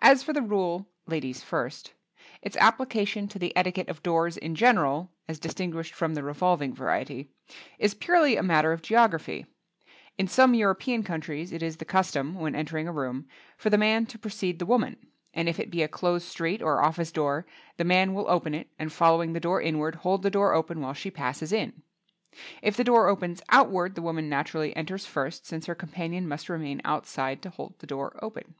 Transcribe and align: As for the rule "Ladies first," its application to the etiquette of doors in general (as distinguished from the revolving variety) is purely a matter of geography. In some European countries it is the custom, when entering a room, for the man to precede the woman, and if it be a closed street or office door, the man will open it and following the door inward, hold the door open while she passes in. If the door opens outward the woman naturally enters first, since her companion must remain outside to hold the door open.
As 0.00 0.24
for 0.24 0.32
the 0.32 0.42
rule 0.42 0.88
"Ladies 1.06 1.40
first," 1.44 1.92
its 2.42 2.56
application 2.56 3.28
to 3.28 3.38
the 3.38 3.56
etiquette 3.56 3.88
of 3.88 4.02
doors 4.02 4.36
in 4.36 4.56
general 4.56 5.12
(as 5.28 5.38
distinguished 5.38 5.94
from 5.94 6.14
the 6.14 6.24
revolving 6.24 6.74
variety) 6.74 7.30
is 7.78 7.94
purely 7.94 8.36
a 8.36 8.42
matter 8.42 8.72
of 8.72 8.82
geography. 8.82 9.46
In 10.18 10.26
some 10.26 10.52
European 10.54 11.04
countries 11.04 11.52
it 11.52 11.62
is 11.62 11.76
the 11.76 11.84
custom, 11.84 12.34
when 12.34 12.56
entering 12.56 12.88
a 12.88 12.92
room, 12.92 13.28
for 13.56 13.70
the 13.70 13.78
man 13.78 14.04
to 14.06 14.18
precede 14.18 14.58
the 14.58 14.66
woman, 14.66 14.96
and 15.32 15.48
if 15.48 15.60
it 15.60 15.70
be 15.70 15.84
a 15.84 15.86
closed 15.86 16.26
street 16.26 16.60
or 16.60 16.82
office 16.82 17.12
door, 17.12 17.46
the 17.76 17.84
man 17.84 18.14
will 18.14 18.28
open 18.28 18.52
it 18.52 18.68
and 18.80 18.92
following 18.92 19.32
the 19.32 19.38
door 19.38 19.62
inward, 19.62 19.94
hold 19.94 20.24
the 20.24 20.28
door 20.28 20.54
open 20.54 20.80
while 20.80 20.92
she 20.92 21.08
passes 21.08 21.52
in. 21.52 21.82
If 22.62 22.76
the 22.76 22.82
door 22.82 23.06
opens 23.06 23.42
outward 23.50 23.94
the 23.94 24.02
woman 24.02 24.28
naturally 24.28 24.74
enters 24.74 25.06
first, 25.06 25.46
since 25.46 25.66
her 25.66 25.76
companion 25.76 26.26
must 26.26 26.48
remain 26.48 26.82
outside 26.84 27.42
to 27.42 27.50
hold 27.50 27.78
the 27.78 27.86
door 27.86 28.18
open. 28.20 28.56